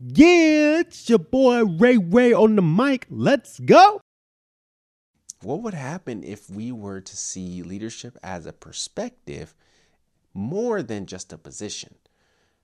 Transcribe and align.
Yeah, 0.00 0.80
it's 0.80 1.08
your 1.08 1.20
boy 1.20 1.64
Ray 1.64 1.98
Ray 1.98 2.32
on 2.32 2.56
the 2.56 2.62
mic. 2.62 3.06
Let's 3.08 3.60
go. 3.60 4.00
What 5.40 5.62
would 5.62 5.74
happen 5.74 6.24
if 6.24 6.50
we 6.50 6.72
were 6.72 7.00
to 7.00 7.16
see 7.16 7.62
leadership 7.62 8.18
as 8.22 8.44
a 8.44 8.52
perspective 8.52 9.54
more 10.32 10.82
than 10.82 11.06
just 11.06 11.32
a 11.32 11.38
position? 11.38 11.94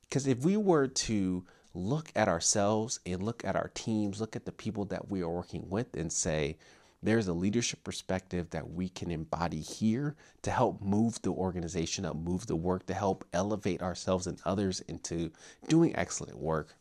Because 0.00 0.26
if 0.26 0.44
we 0.44 0.56
were 0.56 0.88
to 0.88 1.44
look 1.74 2.10
at 2.16 2.28
ourselves 2.28 2.98
and 3.06 3.22
look 3.22 3.44
at 3.44 3.54
our 3.54 3.70
teams, 3.74 4.20
look 4.20 4.34
at 4.34 4.44
the 4.44 4.52
people 4.52 4.84
that 4.86 5.08
we 5.08 5.22
are 5.22 5.30
working 5.30 5.70
with, 5.70 5.94
and 5.94 6.12
say, 6.12 6.58
there's 7.04 7.28
a 7.28 7.32
leadership 7.32 7.84
perspective 7.84 8.50
that 8.50 8.70
we 8.70 8.88
can 8.88 9.10
embody 9.10 9.60
here 9.60 10.16
to 10.42 10.50
help 10.50 10.82
move 10.82 11.20
the 11.22 11.30
organization 11.30 12.04
up, 12.04 12.16
move 12.16 12.46
the 12.46 12.56
work, 12.56 12.86
to 12.86 12.94
help 12.94 13.24
elevate 13.32 13.80
ourselves 13.80 14.26
and 14.26 14.40
others 14.44 14.80
into 14.82 15.30
doing 15.68 15.94
excellent 15.96 16.38
work. 16.38 16.74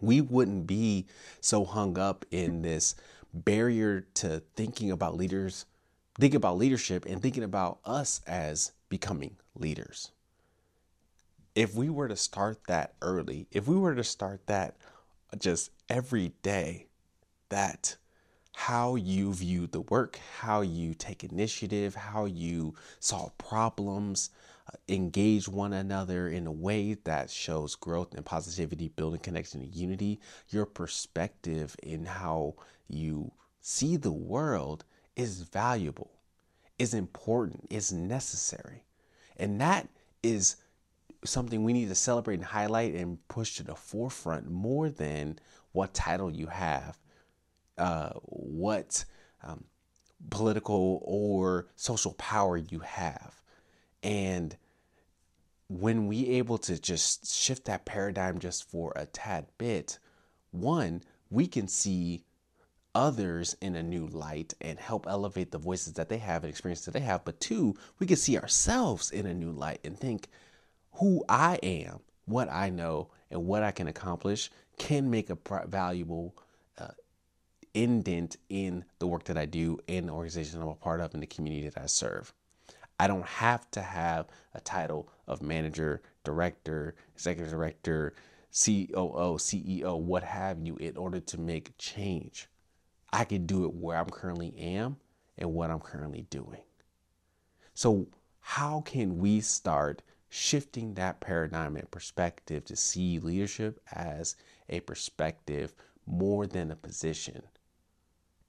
We 0.00 0.20
wouldn't 0.20 0.66
be 0.66 1.06
so 1.40 1.64
hung 1.64 1.98
up 1.98 2.24
in 2.30 2.62
this 2.62 2.94
barrier 3.32 4.06
to 4.14 4.42
thinking 4.56 4.90
about 4.90 5.16
leaders, 5.16 5.66
thinking 6.18 6.36
about 6.36 6.58
leadership, 6.58 7.04
and 7.06 7.22
thinking 7.22 7.42
about 7.42 7.78
us 7.84 8.20
as 8.26 8.72
becoming 8.88 9.36
leaders. 9.54 10.12
If 11.54 11.74
we 11.74 11.90
were 11.90 12.08
to 12.08 12.16
start 12.16 12.60
that 12.68 12.94
early, 13.02 13.48
if 13.50 13.66
we 13.66 13.76
were 13.76 13.94
to 13.94 14.04
start 14.04 14.46
that 14.46 14.76
just 15.36 15.70
every 15.88 16.32
day, 16.42 16.86
that 17.48 17.96
how 18.58 18.96
you 18.96 19.32
view 19.32 19.68
the 19.68 19.82
work, 19.82 20.18
how 20.40 20.62
you 20.62 20.92
take 20.92 21.22
initiative, 21.22 21.94
how 21.94 22.24
you 22.24 22.74
solve 22.98 23.38
problems, 23.38 24.30
uh, 24.66 24.76
engage 24.88 25.48
one 25.48 25.72
another 25.72 26.28
in 26.28 26.44
a 26.44 26.52
way 26.52 26.94
that 27.04 27.30
shows 27.30 27.76
growth 27.76 28.12
and 28.14 28.26
positivity, 28.26 28.88
building 28.88 29.20
connection 29.20 29.60
and 29.60 29.76
unity, 29.76 30.18
your 30.48 30.66
perspective 30.66 31.76
in 31.84 32.04
how 32.04 32.52
you 32.88 33.30
see 33.60 33.96
the 33.96 34.12
world 34.12 34.84
is 35.14 35.42
valuable, 35.42 36.10
is 36.80 36.94
important, 36.94 37.64
is 37.70 37.92
necessary. 37.92 38.82
And 39.36 39.60
that 39.60 39.88
is 40.24 40.56
something 41.24 41.62
we 41.62 41.72
need 41.72 41.90
to 41.90 41.94
celebrate 41.94 42.34
and 42.34 42.44
highlight 42.44 42.94
and 42.96 43.26
push 43.28 43.54
to 43.54 43.62
the 43.62 43.76
forefront 43.76 44.50
more 44.50 44.90
than 44.90 45.38
what 45.70 45.94
title 45.94 46.32
you 46.32 46.48
have 46.48 46.98
uh, 47.78 48.10
what 48.24 49.04
um, 49.42 49.64
political 50.30 51.00
or 51.04 51.68
social 51.76 52.12
power 52.14 52.56
you 52.56 52.80
have. 52.80 53.42
And 54.02 54.56
when 55.68 56.06
we 56.06 56.26
able 56.28 56.58
to 56.58 56.80
just 56.80 57.32
shift 57.34 57.66
that 57.66 57.84
paradigm 57.84 58.38
just 58.38 58.68
for 58.68 58.92
a 58.96 59.06
tad 59.06 59.46
bit, 59.58 59.98
one, 60.50 61.02
we 61.30 61.46
can 61.46 61.68
see 61.68 62.24
others 62.94 63.54
in 63.60 63.76
a 63.76 63.82
new 63.82 64.06
light 64.06 64.54
and 64.60 64.78
help 64.78 65.06
elevate 65.06 65.50
the 65.52 65.58
voices 65.58 65.92
that 65.94 66.08
they 66.08 66.18
have 66.18 66.42
and 66.42 66.50
experiences 66.50 66.86
that 66.86 66.92
they 66.92 67.00
have. 67.00 67.24
But 67.24 67.40
two, 67.40 67.76
we 67.98 68.06
can 68.06 68.16
see 68.16 68.38
ourselves 68.38 69.10
in 69.10 69.26
a 69.26 69.34
new 69.34 69.52
light 69.52 69.80
and 69.84 69.98
think 69.98 70.28
who 70.94 71.24
I 71.28 71.56
am, 71.62 72.00
what 72.24 72.50
I 72.50 72.70
know, 72.70 73.10
and 73.30 73.46
what 73.46 73.62
I 73.62 73.70
can 73.70 73.88
accomplish 73.88 74.50
can 74.78 75.10
make 75.10 75.30
a 75.30 75.38
valuable 75.66 76.34
indent 77.74 78.36
in 78.48 78.84
the 78.98 79.06
work 79.06 79.24
that 79.24 79.38
I 79.38 79.46
do 79.46 79.78
in 79.86 80.06
the 80.06 80.12
organization 80.12 80.60
I'm 80.60 80.68
a 80.68 80.74
part 80.74 81.00
of 81.00 81.14
in 81.14 81.20
the 81.20 81.26
community 81.26 81.68
that 81.68 81.82
I 81.82 81.86
serve. 81.86 82.32
I 83.00 83.06
don't 83.06 83.26
have 83.26 83.70
to 83.72 83.80
have 83.80 84.26
a 84.54 84.60
title 84.60 85.08
of 85.26 85.40
manager, 85.40 86.02
director, 86.24 86.96
executive 87.14 87.52
director, 87.52 88.14
COO, 88.52 89.36
CEO, 89.38 90.00
what 90.00 90.24
have 90.24 90.58
you, 90.66 90.76
in 90.76 90.96
order 90.96 91.20
to 91.20 91.38
make 91.38 91.76
change. 91.78 92.48
I 93.12 93.24
can 93.24 93.46
do 93.46 93.64
it 93.64 93.74
where 93.74 93.96
I'm 93.96 94.10
currently 94.10 94.54
am 94.56 94.96
and 95.36 95.54
what 95.54 95.70
I'm 95.70 95.80
currently 95.80 96.26
doing. 96.30 96.62
So, 97.74 98.08
how 98.40 98.80
can 98.80 99.18
we 99.18 99.40
start 99.40 100.02
shifting 100.28 100.94
that 100.94 101.20
paradigm 101.20 101.76
and 101.76 101.90
perspective 101.90 102.64
to 102.64 102.76
see 102.76 103.18
leadership 103.18 103.80
as 103.92 104.36
a 104.68 104.80
perspective 104.80 105.74
more 106.06 106.46
than 106.46 106.70
a 106.70 106.76
position? 106.76 107.42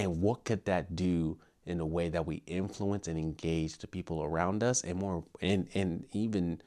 And 0.00 0.22
what 0.22 0.44
could 0.44 0.64
that 0.64 0.96
do 0.96 1.36
in 1.66 1.78
a 1.78 1.84
way 1.84 2.08
that 2.08 2.24
we 2.24 2.42
influence 2.46 3.06
and 3.06 3.18
engage 3.18 3.76
the 3.76 3.86
people 3.86 4.22
around 4.22 4.62
us 4.62 4.80
and 4.82 4.98
more 4.98 5.24
and 5.42 5.68
and 5.74 6.06
even 6.12 6.62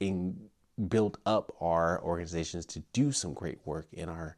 in 0.00 0.50
build 0.88 1.18
up 1.24 1.52
our 1.60 2.02
organizations 2.02 2.66
to 2.66 2.80
do 2.92 3.12
some 3.12 3.32
great 3.32 3.60
work 3.64 3.86
in 3.92 4.08
our 4.08 4.36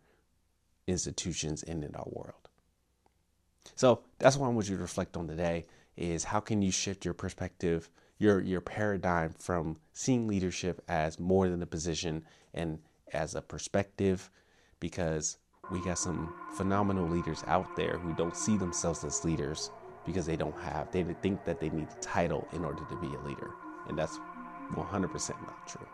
institutions 0.86 1.62
and 1.62 1.82
in 1.82 1.94
our 1.94 2.08
world. 2.10 2.50
So 3.75 4.00
that's 4.19 4.37
what 4.37 4.48
I 4.48 4.50
want 4.50 4.69
you 4.69 4.76
to 4.76 4.82
reflect 4.82 5.16
on 5.16 5.26
today 5.26 5.64
is 5.97 6.25
how 6.25 6.41
can 6.41 6.60
you 6.60 6.70
shift 6.70 7.06
your 7.06 7.14
perspective, 7.14 7.88
your 8.19 8.42
your 8.42 8.60
paradigm 8.60 9.32
from 9.38 9.78
seeing 9.94 10.28
leadership 10.28 10.82
as 10.88 11.19
more 11.19 11.48
than 11.48 11.62
a 11.62 11.66
position 11.66 12.26
and 12.52 12.81
as 13.14 13.34
a 13.34 13.41
perspective 13.41 14.31
because 14.78 15.38
we 15.70 15.81
got 15.81 15.98
some 15.98 16.32
phenomenal 16.53 17.08
leaders 17.08 17.44
out 17.47 17.76
there 17.76 17.98
who 17.98 18.12
don't 18.14 18.36
see 18.36 18.56
themselves 18.56 19.04
as 19.04 19.25
leaders 19.25 19.70
because 20.04 20.26
they 20.26 20.36
don't 20.36 20.58
have, 20.60 20.91
they 20.91 21.03
think 21.22 21.44
that 21.44 21.60
they 21.60 21.70
need 21.70 21.88
a 21.88 22.00
title 22.00 22.47
in 22.53 22.64
order 22.64 22.82
to 22.88 22.97
be 22.97 23.14
a 23.14 23.20
leader. 23.20 23.50
And 23.88 23.98
that's 23.98 24.19
100% 24.75 25.31
not 25.47 25.66
true. 25.66 25.86